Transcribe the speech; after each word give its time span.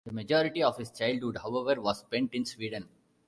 The 0.03 0.13
majority 0.13 0.63
of 0.63 0.77
his 0.77 0.89
childhood, 0.89 1.37
however, 1.43 1.79
was 1.79 1.99
spent 1.99 2.33
in 2.33 2.43
Sweden. 2.43 2.89